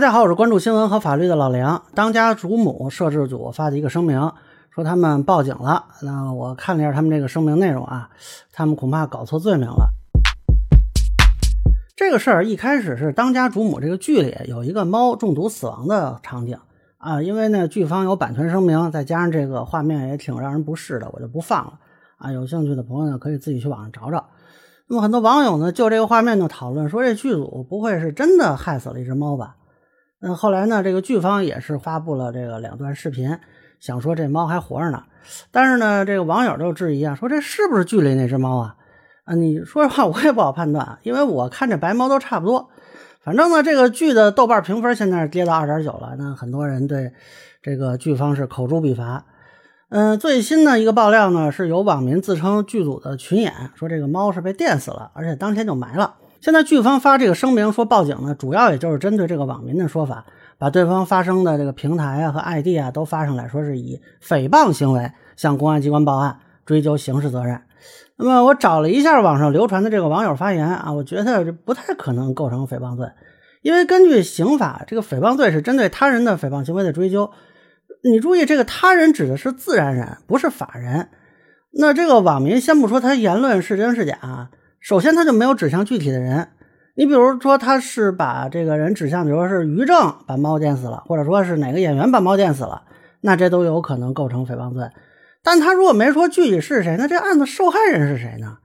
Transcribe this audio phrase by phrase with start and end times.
[0.00, 1.82] 大家好，我是关注新闻和法律的老梁。
[1.94, 4.32] 当家主母摄制组发的一个声明，
[4.70, 5.84] 说他们报警了。
[6.00, 8.08] 那我看了一下他们这个声明内容啊，
[8.50, 9.90] 他们恐怕搞错罪名了。
[11.94, 16.58] 这个事儿一开始是当家主母这个剧里有一个猫中毒死亡的场景
[16.96, 21.74] 啊，因为呢剧方有版权声明，再加上这个画面也挺让人不适的，我就不放了
[22.16, 22.32] 啊。
[22.32, 24.30] 有兴趣的朋友呢，可以自己去网上找找。
[24.86, 29.56] 那么很多网友呢，就这个画面就讨论说，这剧组不会是真的害死了一只猫吧？
[30.22, 30.82] 那后来呢？
[30.82, 33.38] 这个剧方也是发布了这个两段视频，
[33.80, 35.04] 想说这猫还活着呢。
[35.50, 38.76] 但是呢，这个网友就质疑啊，说这是不是剧里那只猫啊？
[39.24, 42.68] 啊，你说实话，我也不好判断，因为我看这白猫都差不多。
[43.24, 46.14] 反正呢，这个剧的豆瓣评分现在是跌到二点九了。
[46.18, 47.12] 那很多人对
[47.62, 49.24] 这个剧方是口诛笔伐。
[49.88, 56.16] 嗯，最新的一个爆料呢，是有网民自称剧组的群演，说这个猫是被电死了，而且当天就埋了。
[56.40, 60.24] 现在剧方发这个声明说报警呢，主要也就是针对这个网民的说法，
[60.58, 67.60] 把对方发生的这个平台啊和 ID 啊都发上来说是以诽谤行为向公安机关报案，追究刑事责任。
[68.16, 73.06] 那么我找了一下网上流传的这个网友发言啊，我觉得这不太可能构成诽谤罪，
[73.60, 77.30] 因为根据刑法，这个诽谤罪是针对他人的诽谤行为的追究。
[78.02, 81.10] 你注意，这个他人指的是自然人，不是法人。
[81.78, 84.48] 那这个网民先不说他言论是真是假。
[84.80, 86.48] 首先，他就没有指向具体的人。
[86.96, 92.82] 你比如说，他是把这个人指向，比如说是于正把猫电死了，或者说是哪个演员把猫电死了，
[93.20, 94.88] 那这都有可能构成诽谤罪。
[95.42, 98.58] 但他如果没说具体是谁，那这案子受害人是谁呢？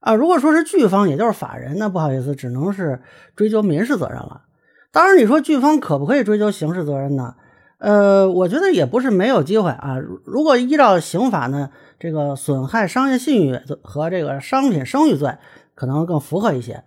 [0.00, 3.00] 啊，如果说是剧方，也就是法人，那不好意思，只能是
[3.34, 4.42] 追究民事责任了。
[4.90, 7.34] 当然，你说剧方可不可以追究刑事责任呢？
[7.78, 9.96] 呃，我觉得也不是没有机会啊。
[10.24, 11.70] 如果依照刑法呢，
[12.02, 15.36] 这个损害商业信誉和这个商品声誉罪。
[15.74, 16.84] 可能更符合一些。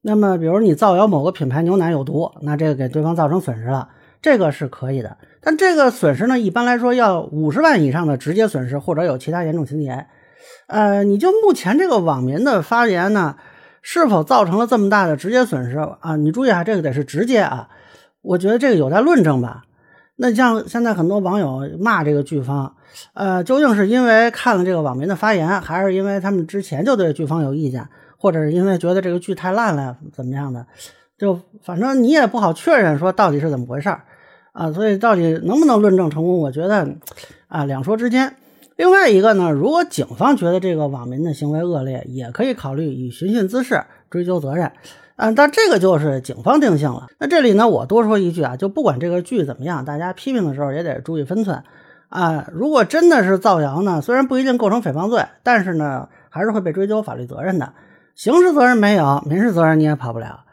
[0.00, 3.88] 那么，比如你造谣某个品牌牛奶有毒，那这个给对方造成损失了，
[4.22, 5.16] 这个是可以的。
[5.42, 10.06] 但这个损失呢，一般来说要五十万以上的直接损失，或者有其他严重情节。
[10.68, 13.36] 呃，你就目前这个网民的发言呢，
[13.82, 16.14] 是否造成了这么大的直接损失啊？
[16.14, 17.68] 你注意啊，这个得是直接啊。
[18.22, 19.64] 我觉得这个有待论证吧。
[20.20, 22.74] 那像现在很多网友骂这个剧方，
[23.14, 27.88] 呃，究竟是因为看了这个网民的发言，还是因为他们之前就对剧方有意见？
[28.16, 30.66] 或者是因为觉得这个剧太烂了，怎么样的？
[31.16, 34.02] 就反正你也不好确认说到底是怎么回事儿
[34.52, 36.96] 啊，所以到底能不能论证成功，我觉得
[37.46, 38.34] 啊两说之间。
[38.74, 44.72] 另外一个呢，如果警方觉得这个网民的行为恶劣，也可以考虑以寻衅滋事追究责任
[45.18, 47.08] 啊，但这个就是警方定性了。
[47.18, 51.64] 那这里呢，我多说一句啊，就不管这个剧怎么样，大家批评的时候也得注意分寸
[52.08, 52.46] 啊。
[52.52, 57.72] 如果真的是造谣呢，虽然不一定构成诽谤罪，但是呢，还是会被追究法律责任的。
[58.14, 60.44] 刑事责任没有，民事责任你也跑不了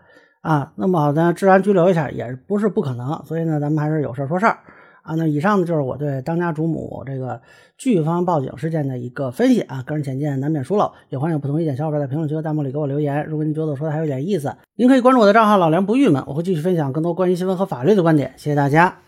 [0.41, 0.71] 啊。
[0.77, 3.23] 那么呢，治安拘留一下也不是不可能。
[3.25, 4.57] 所以呢，咱们还是有事说事儿
[5.05, 5.15] 啊。
[5.15, 7.39] 那以上呢就是我对当家主母这个
[7.77, 9.83] 剧方报警事件的一个分析啊。
[9.83, 13.25] 个人浅见难免疏漏，也欢迎有不同意见小伙伴在评论区和弹幕里给我留言。
[13.25, 18.33] 如果您觉得我说的还有点意思，您可以关注我的账号老梁不郁闷，我会继续分享更多关于新闻和法律的观点。
[18.35, 19.04] 谢谢大家。